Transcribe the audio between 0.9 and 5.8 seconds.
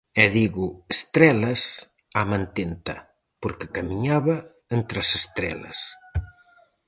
“estrelas” á mantenta, porque camiñaba entre as estrelas.